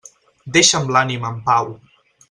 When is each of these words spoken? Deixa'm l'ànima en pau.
Deixa'm 0.55 0.89
l'ànima 0.97 1.33
en 1.37 1.41
pau. 1.51 1.75